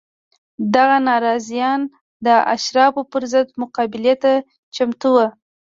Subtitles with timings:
[0.75, 1.81] دغه ناراضیان
[2.25, 4.31] د اشرافو پر ضد مقابلې ته
[4.75, 5.27] چمتو وو